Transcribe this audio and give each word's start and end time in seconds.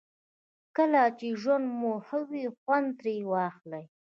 کله 0.77 1.03
چې 1.17 1.27
ژوند 1.41 1.65
مو 1.79 1.93
ښه 2.05 2.19
وي 2.29 2.45
خوند 2.57 2.87
ترې 2.99 3.15
واخلئ. 3.31 3.85